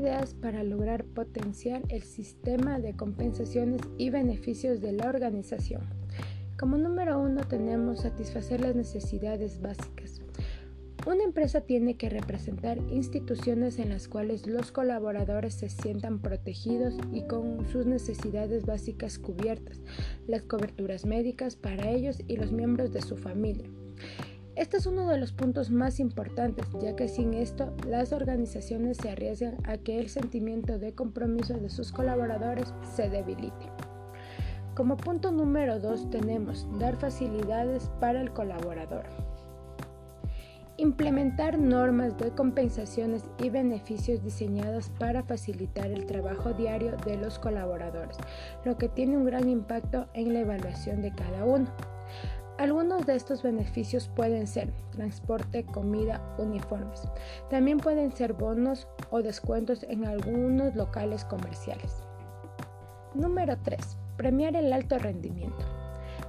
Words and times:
medidas 0.00 0.34
para 0.34 0.62
lograr 0.62 1.04
potenciar 1.04 1.82
el 1.88 2.02
sistema 2.02 2.78
de 2.78 2.96
compensaciones 2.96 3.82
y 3.98 4.10
beneficios 4.10 4.80
de 4.80 4.92
la 4.92 5.08
organización. 5.08 5.82
Como 6.58 6.78
número 6.78 7.18
uno 7.18 7.42
tenemos 7.42 8.00
satisfacer 8.00 8.60
las 8.60 8.74
necesidades 8.74 9.60
básicas. 9.60 10.22
Una 11.06 11.24
empresa 11.24 11.62
tiene 11.62 11.96
que 11.96 12.10
representar 12.10 12.78
instituciones 12.90 13.78
en 13.78 13.90
las 13.90 14.08
cuales 14.08 14.46
los 14.46 14.70
colaboradores 14.72 15.54
se 15.54 15.68
sientan 15.68 16.20
protegidos 16.20 16.94
y 17.12 17.26
con 17.26 17.66
sus 17.70 17.86
necesidades 17.86 18.66
básicas 18.66 19.18
cubiertas, 19.18 19.80
las 20.26 20.42
coberturas 20.42 21.04
médicas 21.04 21.56
para 21.56 21.90
ellos 21.90 22.22
y 22.26 22.36
los 22.36 22.52
miembros 22.52 22.92
de 22.92 23.02
su 23.02 23.16
familia. 23.16 23.68
Este 24.56 24.78
es 24.78 24.86
uno 24.86 25.06
de 25.06 25.16
los 25.16 25.32
puntos 25.32 25.70
más 25.70 26.00
importantes, 26.00 26.66
ya 26.80 26.96
que 26.96 27.08
sin 27.08 27.34
esto 27.34 27.72
las 27.86 28.12
organizaciones 28.12 28.96
se 28.96 29.10
arriesgan 29.10 29.56
a 29.64 29.78
que 29.78 29.98
el 29.98 30.08
sentimiento 30.08 30.78
de 30.78 30.92
compromiso 30.92 31.54
de 31.54 31.70
sus 31.70 31.92
colaboradores 31.92 32.74
se 32.94 33.08
debilite. 33.08 33.70
Como 34.74 34.96
punto 34.96 35.30
número 35.30 35.78
2 35.78 36.10
tenemos 36.10 36.66
dar 36.78 36.96
facilidades 36.96 37.90
para 38.00 38.20
el 38.20 38.32
colaborador. 38.32 39.04
Implementar 40.78 41.58
normas 41.58 42.16
de 42.18 42.30
compensaciones 42.30 43.24
y 43.38 43.50
beneficios 43.50 44.22
diseñadas 44.22 44.90
para 44.98 45.22
facilitar 45.22 45.90
el 45.90 46.06
trabajo 46.06 46.54
diario 46.54 46.96
de 47.04 47.18
los 47.18 47.38
colaboradores, 47.38 48.16
lo 48.64 48.78
que 48.78 48.88
tiene 48.88 49.16
un 49.16 49.26
gran 49.26 49.48
impacto 49.48 50.08
en 50.14 50.32
la 50.32 50.40
evaluación 50.40 51.02
de 51.02 51.12
cada 51.14 51.44
uno. 51.44 51.70
Algunos 52.60 53.06
de 53.06 53.16
estos 53.16 53.42
beneficios 53.42 54.10
pueden 54.14 54.46
ser 54.46 54.70
transporte, 54.90 55.64
comida, 55.64 56.20
uniformes. 56.36 57.08
También 57.48 57.78
pueden 57.78 58.12
ser 58.12 58.34
bonos 58.34 58.86
o 59.08 59.22
descuentos 59.22 59.82
en 59.84 60.04
algunos 60.04 60.74
locales 60.74 61.24
comerciales. 61.24 62.02
Número 63.14 63.56
3. 63.62 63.96
Premiar 64.18 64.56
el 64.56 64.74
alto 64.74 64.98
rendimiento. 64.98 65.64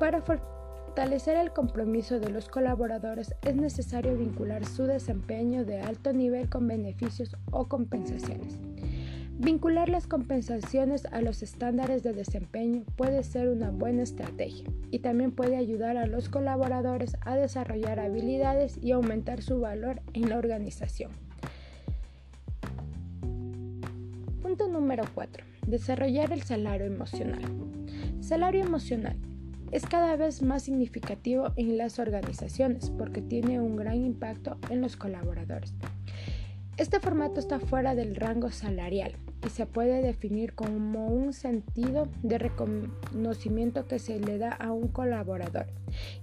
Para 0.00 0.22
fortalecer 0.22 1.36
el 1.36 1.52
compromiso 1.52 2.18
de 2.18 2.30
los 2.30 2.48
colaboradores 2.48 3.34
es 3.42 3.56
necesario 3.56 4.16
vincular 4.16 4.64
su 4.64 4.84
desempeño 4.84 5.66
de 5.66 5.82
alto 5.82 6.14
nivel 6.14 6.48
con 6.48 6.66
beneficios 6.66 7.36
o 7.50 7.68
compensaciones. 7.68 8.58
Vincular 9.38 9.88
las 9.88 10.06
compensaciones 10.06 11.06
a 11.06 11.20
los 11.20 11.42
estándares 11.42 12.04
de 12.04 12.12
desempeño 12.12 12.84
puede 12.94 13.24
ser 13.24 13.48
una 13.48 13.70
buena 13.70 14.04
estrategia 14.04 14.70
y 14.92 15.00
también 15.00 15.32
puede 15.32 15.56
ayudar 15.56 15.96
a 15.96 16.06
los 16.06 16.28
colaboradores 16.28 17.16
a 17.22 17.34
desarrollar 17.34 17.98
habilidades 17.98 18.78
y 18.80 18.92
aumentar 18.92 19.42
su 19.42 19.58
valor 19.58 20.00
en 20.12 20.30
la 20.30 20.38
organización. 20.38 21.10
Punto 24.40 24.68
número 24.68 25.02
4. 25.14 25.44
Desarrollar 25.66 26.32
el 26.32 26.42
salario 26.42 26.86
emocional. 26.86 27.42
Salario 28.20 28.62
emocional 28.62 29.16
es 29.72 29.84
cada 29.84 30.14
vez 30.14 30.42
más 30.42 30.62
significativo 30.62 31.48
en 31.56 31.76
las 31.76 31.98
organizaciones 31.98 32.90
porque 32.90 33.20
tiene 33.20 33.60
un 33.60 33.74
gran 33.74 33.96
impacto 33.96 34.58
en 34.70 34.80
los 34.80 34.96
colaboradores. 34.96 35.74
Este 36.84 37.00
formato 37.00 37.40
está 37.40 37.60
fuera 37.60 37.94
del 37.94 38.14
rango 38.14 38.50
salarial 38.50 39.16
y 39.42 39.48
se 39.48 39.64
puede 39.64 40.02
definir 40.02 40.52
como 40.52 41.06
un 41.06 41.32
sentido 41.32 42.08
de 42.22 42.36
reconocimiento 42.36 43.86
que 43.86 43.98
se 43.98 44.20
le 44.20 44.36
da 44.36 44.50
a 44.50 44.70
un 44.70 44.88
colaborador 44.88 45.64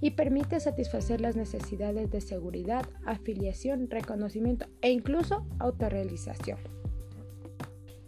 y 0.02 0.12
permite 0.12 0.60
satisfacer 0.60 1.20
las 1.20 1.36
necesidades 1.36 2.12
de 2.12 2.22
seguridad, 2.22 2.86
afiliación, 3.08 3.90
reconocimiento 3.90 4.68
e 4.84 4.92
incluso 4.92 5.48
autorrealización. 5.58 6.60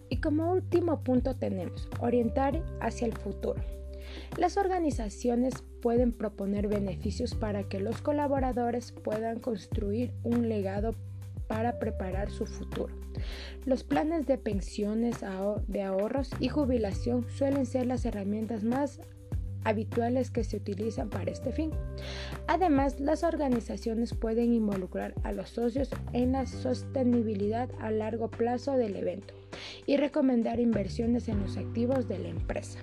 Y 0.09 0.17
como 0.17 0.51
último 0.51 1.03
punto 1.03 1.35
tenemos 1.35 1.89
orientar 2.01 2.61
hacia 2.81 3.07
el 3.07 3.13
futuro. 3.13 3.63
Las 4.37 4.57
organizaciones 4.57 5.55
pueden 5.81 6.11
proponer 6.13 6.67
beneficios 6.67 7.33
para 7.33 7.63
que 7.63 7.79
los 7.79 8.03
colaboradores 8.03 8.91
puedan 8.91 9.39
construir 9.39 10.13
un 10.21 10.49
legado 10.49 10.93
para 11.53 11.77
preparar 11.77 12.31
su 12.31 12.47
futuro. 12.47 12.91
Los 13.63 13.83
planes 13.83 14.25
de 14.25 14.39
pensiones, 14.39 15.17
de 15.67 15.83
ahorros 15.83 16.31
y 16.39 16.49
jubilación 16.49 17.27
suelen 17.29 17.67
ser 17.67 17.85
las 17.85 18.05
herramientas 18.05 18.63
más 18.63 18.99
habituales 19.63 20.31
que 20.31 20.43
se 20.43 20.57
utilizan 20.57 21.11
para 21.11 21.29
este 21.29 21.51
fin. 21.51 21.69
Además, 22.47 22.99
las 22.99 23.23
organizaciones 23.23 24.15
pueden 24.15 24.51
involucrar 24.51 25.13
a 25.21 25.31
los 25.31 25.51
socios 25.51 25.89
en 26.11 26.31
la 26.31 26.47
sostenibilidad 26.47 27.69
a 27.79 27.91
largo 27.91 28.31
plazo 28.31 28.75
del 28.75 28.95
evento 28.95 29.35
y 29.85 29.97
recomendar 29.97 30.59
inversiones 30.59 31.29
en 31.29 31.39
los 31.39 31.55
activos 31.55 32.07
de 32.07 32.17
la 32.17 32.29
empresa. 32.29 32.79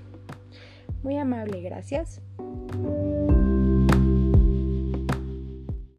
Muy 1.02 1.18
amable, 1.18 1.60
gracias. 1.60 2.22